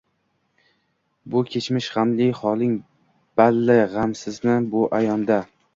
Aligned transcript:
Bu 1.35 1.43
kechmish 1.55 1.91
gʻamli 1.97 2.31
holing 2.41 2.75
balli, 3.43 3.79
gʻamsizmi 3.95 4.61
bu 4.75 4.87
ayonda 5.03 5.45